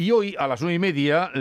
[0.00, 1.32] Y hoy a las nueve y media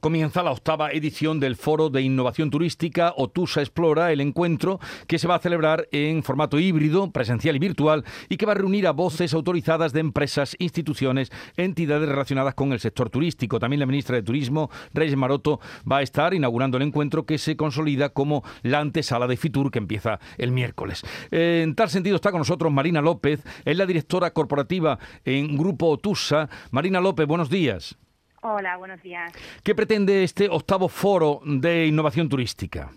[0.00, 5.28] comienza la octava edición del Foro de Innovación Turística Otusa Explora, el encuentro que se
[5.28, 8.90] va a celebrar en formato híbrido, presencial y virtual, y que va a reunir a
[8.90, 13.60] voces autorizadas de empresas, instituciones, entidades relacionadas con el sector turístico.
[13.60, 17.56] También la ministra de Turismo, Reyes Maroto, va a estar inaugurando el encuentro que se
[17.56, 21.04] consolida como la antesala de Fitur que empieza el miércoles.
[21.30, 26.50] En tal sentido está con nosotros Marina López, es la directora corporativa en Grupo Otusa.
[26.72, 27.75] Marina López, buenos días.
[28.42, 29.32] Hola, buenos días.
[29.64, 32.90] ¿Qué pretende este octavo foro de innovación turística?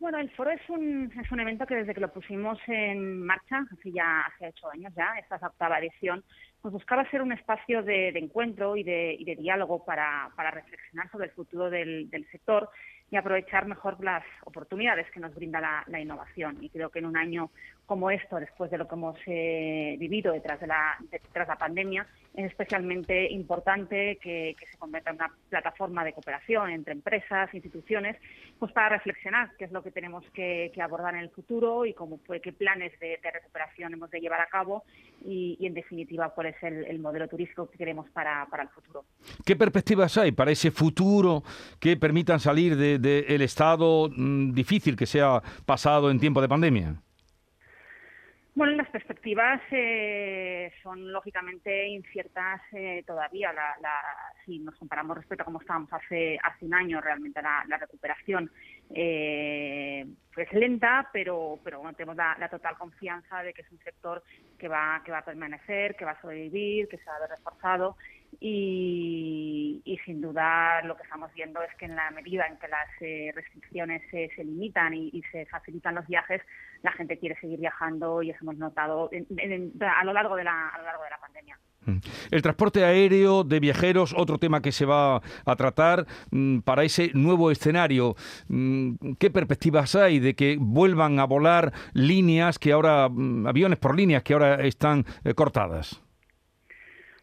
[0.00, 3.66] Bueno, el foro es un, es un evento que desde que lo pusimos en marcha,
[3.72, 6.22] hace ya hace ocho años ya, esta es la octava edición,
[6.62, 11.10] pues buscaba ser un espacio de, encuentro y de, y de diálogo para, para, reflexionar
[11.10, 12.70] sobre el futuro del, del, sector
[13.10, 16.58] y aprovechar mejor las oportunidades que nos brinda la, la, innovación.
[16.62, 17.50] Y creo que en un año
[17.86, 21.58] como esto, después de lo que hemos eh, vivido detrás de la, detrás de la
[21.58, 22.06] pandemia,
[22.38, 28.16] es especialmente importante que, se convierta en una plataforma de cooperación entre empresas, instituciones,
[28.60, 32.20] pues para reflexionar qué es lo que tenemos que, abordar en el futuro y cómo
[32.40, 34.84] qué planes de, recuperación hemos de llevar a cabo
[35.24, 39.04] y, en definitiva cuál es el, modelo turístico que queremos para, el futuro.
[39.44, 41.42] ¿Qué perspectivas hay para ese futuro
[41.80, 47.02] que permitan salir del estado mm, difícil que se ha pasado en tiempo de pandemia?
[48.58, 53.54] Bueno, las perspectivas eh, son lógicamente inciertas eh, todavía.
[54.44, 58.50] si nos comparamos respecto a cómo estábamos hace, hace un año, realmente la, recuperación
[58.92, 60.04] eh,
[60.36, 64.24] es lenta, pero, pero tenemos la, total confianza de que es un sector
[64.58, 67.30] que va, que va a permanecer, que va a sobrevivir, que se va a ver
[67.30, 67.96] reforzado
[68.40, 72.88] y, sin duda lo que estamos viendo es que en la medida en que las
[73.00, 76.40] eh, restricciones se, limitan y, se facilitan los viajes,
[76.82, 80.78] la gente quiere seguir viajando y eso hemos notado a, lo largo de la, a
[80.78, 81.58] lo largo de la pandemia.
[81.84, 81.98] Mm.
[82.30, 87.10] El transporte aéreo de viajeros, otro tema que se va a tratar mm, para ese
[87.14, 88.14] nuevo escenario.
[88.48, 94.22] Mm, ¿Qué perspectivas hay de que vuelvan a volar líneas que ahora, aviones por líneas
[94.22, 96.02] que ahora están eh, cortadas?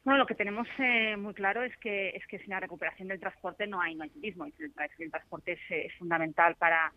[0.06, 3.20] Bueno, lo que tenemos eh, muy claro es que es que sin la recuperación del
[3.20, 4.46] transporte no hay turismo.
[4.46, 6.94] Y el, transporte es, fundamental para,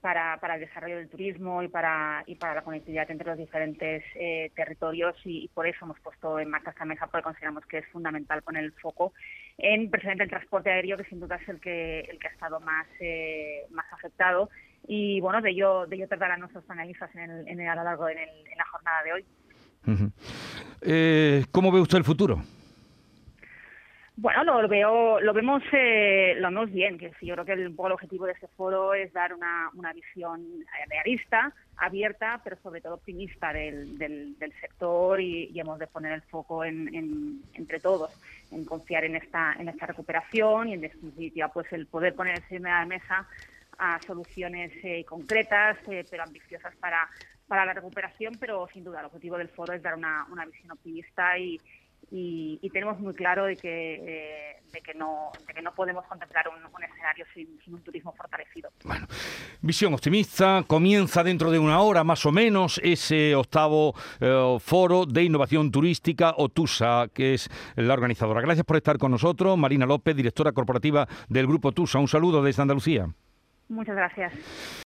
[0.00, 4.50] para, el desarrollo del turismo y para y para la conectividad entre los diferentes eh,
[4.56, 8.42] territorios y, por eso hemos puesto en marcha esta mesa porque consideramos que es fundamental
[8.42, 9.12] poner el foco
[9.56, 12.58] en precisamente el transporte aéreo que sin duda es el que el que ha estado
[12.58, 14.50] más eh, más afectado
[14.86, 17.84] y bueno de ello de ello tratarán nuestros panelistas en el, en el, a lo
[17.84, 19.24] largo en, el, en la jornada de hoy.
[20.80, 22.42] Eh, ¿Cómo ve usted el futuro?
[24.20, 26.98] Bueno, lo, veo, lo vemos, eh, lo vemos bien.
[26.98, 30.44] Que yo creo que el, objetivo de este foro es dar una, visión
[30.88, 37.42] realista, abierta, pero sobre todo optimista del, sector y, hemos de poner el foco en,
[37.54, 38.10] entre todos,
[38.50, 42.70] en confiar en esta, en esta recuperación y en definitiva, pues el poder poner encima
[42.70, 43.28] de la mesa
[43.78, 47.08] a soluciones eh, concretas, eh, pero ambiciosas para
[47.48, 50.70] para la recuperación, pero sin duda el objetivo del foro es dar una, una visión
[50.70, 51.58] optimista y,
[52.10, 56.46] y, tenemos muy claro de que, eh, de que, no, de que no podemos contemplar
[56.48, 58.70] un, escenario sin, un turismo fortalecido.
[58.84, 59.06] Bueno,
[59.60, 60.62] visión optimista.
[60.66, 66.34] Comienza dentro de una hora más o menos ese octavo eh, foro de innovación turística
[66.36, 68.40] OTUSA, que es la organizadora.
[68.40, 69.58] Gracias por estar con nosotros.
[69.58, 71.98] Marina López, directora corporativa del Grupo TUSA.
[71.98, 73.08] Un saludo desde Andalucía.
[73.68, 74.32] Muchas gracias.